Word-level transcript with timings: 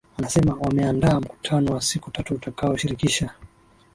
anasema 0.19 0.53
wameandaa 0.53 1.19
mkutano 1.19 1.73
wa 1.73 1.81
siku 1.81 2.11
tatu 2.11 2.33
utakao 2.35 2.77
shirikisha 2.77 3.29